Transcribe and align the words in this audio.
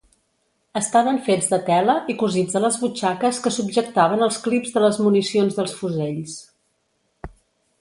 Estaven 0.79 1.17
fets 1.25 1.49
de 1.51 1.59
tela 1.67 1.95
i 2.13 2.15
cosits 2.21 2.57
a 2.59 2.61
les 2.63 2.79
butxaques 2.85 3.41
que 3.43 3.51
subjectaven 3.59 4.27
els 4.29 4.41
clips 4.47 4.75
de 4.79 4.83
les 4.87 4.99
municions 5.09 5.59
dels 5.61 5.77
fusells. 5.83 6.39